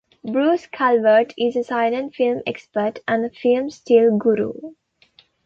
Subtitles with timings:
[0.23, 4.71] Bruce Calvert is a silent film expert and a film-still guru.